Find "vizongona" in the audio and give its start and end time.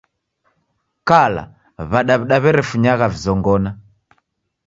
3.13-3.71